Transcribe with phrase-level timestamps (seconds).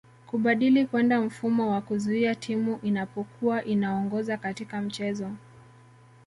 [0.27, 5.31] Kubadili kwenda mfumo wa kuzuia Timu inapokua inaongoza katika mchezo